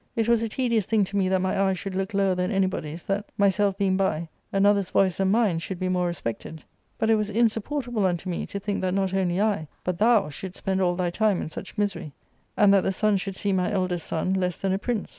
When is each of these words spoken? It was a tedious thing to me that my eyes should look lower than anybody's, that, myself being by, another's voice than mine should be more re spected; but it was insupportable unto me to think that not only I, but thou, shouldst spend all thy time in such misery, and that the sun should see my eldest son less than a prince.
It 0.15 0.27
was 0.27 0.41
a 0.41 0.49
tedious 0.49 0.87
thing 0.87 1.03
to 1.03 1.15
me 1.15 1.29
that 1.29 1.43
my 1.43 1.61
eyes 1.61 1.77
should 1.77 1.93
look 1.93 2.15
lower 2.15 2.33
than 2.33 2.49
anybody's, 2.49 3.03
that, 3.03 3.27
myself 3.37 3.77
being 3.77 3.97
by, 3.97 4.29
another's 4.51 4.89
voice 4.89 5.17
than 5.17 5.29
mine 5.29 5.59
should 5.59 5.77
be 5.77 5.89
more 5.89 6.07
re 6.07 6.13
spected; 6.13 6.63
but 6.97 7.11
it 7.11 7.13
was 7.13 7.29
insupportable 7.29 8.07
unto 8.07 8.27
me 8.27 8.47
to 8.47 8.59
think 8.59 8.81
that 8.81 8.95
not 8.95 9.13
only 9.13 9.39
I, 9.39 9.67
but 9.83 9.99
thou, 9.99 10.29
shouldst 10.29 10.57
spend 10.63 10.81
all 10.81 10.95
thy 10.95 11.11
time 11.11 11.39
in 11.39 11.49
such 11.49 11.77
misery, 11.77 12.13
and 12.57 12.73
that 12.73 12.81
the 12.81 12.91
sun 12.91 13.17
should 13.17 13.35
see 13.35 13.53
my 13.53 13.71
eldest 13.71 14.07
son 14.07 14.33
less 14.33 14.57
than 14.57 14.73
a 14.73 14.79
prince. 14.79 15.09